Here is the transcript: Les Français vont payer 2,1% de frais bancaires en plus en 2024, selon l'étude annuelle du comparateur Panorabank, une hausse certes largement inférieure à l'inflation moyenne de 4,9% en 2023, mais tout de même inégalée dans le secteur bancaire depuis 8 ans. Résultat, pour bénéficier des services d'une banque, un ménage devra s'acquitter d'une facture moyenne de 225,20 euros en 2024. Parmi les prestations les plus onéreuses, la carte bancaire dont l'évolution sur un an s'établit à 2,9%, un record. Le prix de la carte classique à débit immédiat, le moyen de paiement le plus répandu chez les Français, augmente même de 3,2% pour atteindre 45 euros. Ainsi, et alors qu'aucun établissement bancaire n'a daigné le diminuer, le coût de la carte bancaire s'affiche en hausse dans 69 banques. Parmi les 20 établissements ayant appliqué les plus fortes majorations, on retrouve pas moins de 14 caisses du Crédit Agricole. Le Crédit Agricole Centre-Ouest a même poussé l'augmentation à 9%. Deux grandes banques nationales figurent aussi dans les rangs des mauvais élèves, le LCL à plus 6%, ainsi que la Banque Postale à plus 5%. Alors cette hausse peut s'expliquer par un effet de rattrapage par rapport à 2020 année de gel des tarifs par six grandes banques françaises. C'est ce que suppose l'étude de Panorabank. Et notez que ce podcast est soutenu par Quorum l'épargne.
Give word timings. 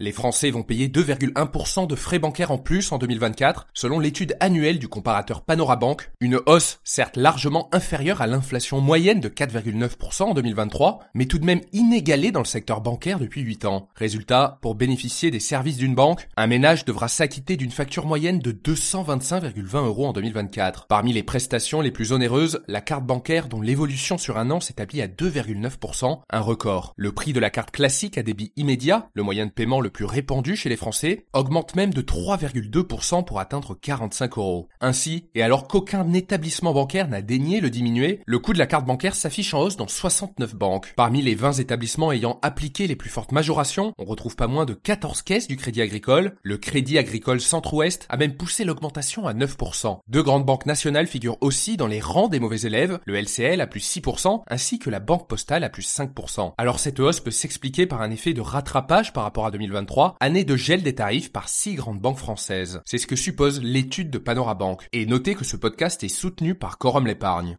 Les 0.00 0.10
Français 0.10 0.50
vont 0.50 0.64
payer 0.64 0.88
2,1% 0.88 1.86
de 1.86 1.94
frais 1.94 2.18
bancaires 2.18 2.50
en 2.50 2.58
plus 2.58 2.90
en 2.90 2.98
2024, 2.98 3.68
selon 3.74 4.00
l'étude 4.00 4.36
annuelle 4.40 4.80
du 4.80 4.88
comparateur 4.88 5.42
Panorabank, 5.42 6.10
une 6.18 6.40
hausse 6.46 6.80
certes 6.82 7.16
largement 7.16 7.68
inférieure 7.70 8.20
à 8.20 8.26
l'inflation 8.26 8.80
moyenne 8.80 9.20
de 9.20 9.28
4,9% 9.28 10.22
en 10.24 10.34
2023, 10.34 10.98
mais 11.14 11.26
tout 11.26 11.38
de 11.38 11.44
même 11.44 11.60
inégalée 11.72 12.32
dans 12.32 12.40
le 12.40 12.44
secteur 12.44 12.80
bancaire 12.80 13.20
depuis 13.20 13.42
8 13.42 13.66
ans. 13.66 13.86
Résultat, 13.94 14.58
pour 14.62 14.74
bénéficier 14.74 15.30
des 15.30 15.38
services 15.38 15.76
d'une 15.76 15.94
banque, 15.94 16.28
un 16.36 16.48
ménage 16.48 16.84
devra 16.84 17.06
s'acquitter 17.06 17.56
d'une 17.56 17.70
facture 17.70 18.04
moyenne 18.04 18.40
de 18.40 18.50
225,20 18.50 19.76
euros 19.86 20.08
en 20.08 20.12
2024. 20.12 20.88
Parmi 20.88 21.12
les 21.12 21.22
prestations 21.22 21.80
les 21.80 21.92
plus 21.92 22.10
onéreuses, 22.10 22.62
la 22.66 22.80
carte 22.80 23.04
bancaire 23.04 23.46
dont 23.46 23.60
l'évolution 23.60 24.18
sur 24.18 24.38
un 24.38 24.50
an 24.50 24.58
s'établit 24.58 25.02
à 25.02 25.06
2,9%, 25.06 26.18
un 26.28 26.40
record. 26.40 26.94
Le 26.96 27.12
prix 27.12 27.32
de 27.32 27.38
la 27.38 27.50
carte 27.50 27.70
classique 27.70 28.18
à 28.18 28.24
débit 28.24 28.52
immédiat, 28.56 29.08
le 29.14 29.22
moyen 29.22 29.46
de 29.46 29.52
paiement 29.52 29.83
le 29.84 29.90
plus 29.90 30.04
répandu 30.04 30.56
chez 30.56 30.68
les 30.68 30.76
Français, 30.76 31.26
augmente 31.32 31.76
même 31.76 31.94
de 31.94 32.02
3,2% 32.02 33.24
pour 33.24 33.38
atteindre 33.38 33.78
45 33.80 34.38
euros. 34.38 34.68
Ainsi, 34.80 35.28
et 35.34 35.42
alors 35.42 35.68
qu'aucun 35.68 36.12
établissement 36.12 36.72
bancaire 36.72 37.06
n'a 37.06 37.22
daigné 37.22 37.60
le 37.60 37.70
diminuer, 37.70 38.20
le 38.26 38.38
coût 38.40 38.52
de 38.52 38.58
la 38.58 38.66
carte 38.66 38.86
bancaire 38.86 39.14
s'affiche 39.14 39.54
en 39.54 39.60
hausse 39.60 39.76
dans 39.76 39.86
69 39.86 40.54
banques. 40.56 40.92
Parmi 40.96 41.22
les 41.22 41.34
20 41.34 41.52
établissements 41.60 42.10
ayant 42.10 42.38
appliqué 42.42 42.86
les 42.86 42.96
plus 42.96 43.10
fortes 43.10 43.32
majorations, 43.32 43.92
on 43.98 44.04
retrouve 44.04 44.34
pas 44.34 44.46
moins 44.46 44.64
de 44.64 44.74
14 44.74 45.22
caisses 45.22 45.46
du 45.46 45.56
Crédit 45.56 45.82
Agricole. 45.82 46.36
Le 46.42 46.56
Crédit 46.56 46.98
Agricole 46.98 47.40
Centre-Ouest 47.40 48.06
a 48.08 48.16
même 48.16 48.36
poussé 48.36 48.64
l'augmentation 48.64 49.26
à 49.26 49.34
9%. 49.34 49.98
Deux 50.08 50.22
grandes 50.22 50.46
banques 50.46 50.66
nationales 50.66 51.06
figurent 51.06 51.38
aussi 51.42 51.76
dans 51.76 51.86
les 51.86 52.00
rangs 52.00 52.28
des 52.28 52.40
mauvais 52.40 52.62
élèves, 52.62 52.98
le 53.04 53.16
LCL 53.16 53.60
à 53.60 53.66
plus 53.66 53.80
6%, 53.80 54.42
ainsi 54.48 54.78
que 54.78 54.90
la 54.90 55.00
Banque 55.00 55.28
Postale 55.28 55.64
à 55.64 55.68
plus 55.68 55.86
5%. 55.86 56.52
Alors 56.56 56.80
cette 56.80 57.00
hausse 57.00 57.20
peut 57.20 57.30
s'expliquer 57.30 57.86
par 57.86 58.00
un 58.00 58.10
effet 58.10 58.32
de 58.32 58.40
rattrapage 58.40 59.12
par 59.12 59.24
rapport 59.24 59.46
à 59.46 59.50
2020 59.50 59.73
année 60.20 60.44
de 60.44 60.56
gel 60.56 60.82
des 60.82 60.94
tarifs 60.94 61.32
par 61.32 61.48
six 61.48 61.74
grandes 61.74 62.00
banques 62.00 62.18
françaises. 62.18 62.80
C'est 62.84 62.98
ce 62.98 63.06
que 63.06 63.16
suppose 63.16 63.62
l'étude 63.62 64.10
de 64.10 64.18
Panorabank. 64.18 64.88
Et 64.92 65.06
notez 65.06 65.34
que 65.34 65.44
ce 65.44 65.56
podcast 65.56 66.02
est 66.02 66.08
soutenu 66.08 66.54
par 66.54 66.78
Quorum 66.78 67.06
l'épargne. 67.06 67.52